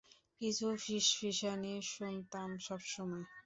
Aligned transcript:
কিছু 0.41 0.65
ফিসফিসানি 0.83 1.73
শুনতাম 1.91 2.49
সবসময়! 2.59 3.25